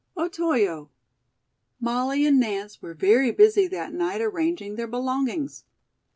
OTOYO. 0.17 0.89
Molly 1.79 2.25
and 2.25 2.39
Nance 2.39 2.81
were 2.81 2.95
very 2.95 3.29
busy 3.29 3.67
that 3.67 3.93
night 3.93 4.19
arranging 4.19 4.75
their 4.75 4.87
belongings. 4.87 5.63